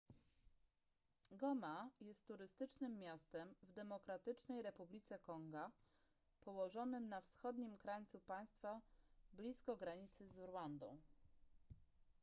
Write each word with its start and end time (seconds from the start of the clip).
goma 1.31 1.89
jest 2.01 2.27
turystycznym 2.27 2.99
miastem 2.99 3.55
w 3.63 3.71
demokratycznej 3.71 4.61
republice 4.61 5.19
konga 5.19 5.71
położonym 6.41 7.09
na 7.09 7.21
wschodnim 7.21 7.77
krańcu 7.77 8.19
państwa 8.19 8.81
blisko 9.33 9.75
granicy 9.77 10.27
z 10.27 10.37
rwandą 10.39 10.97